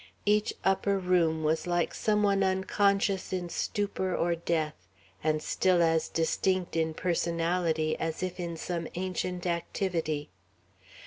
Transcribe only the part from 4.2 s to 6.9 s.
death, and still as distinct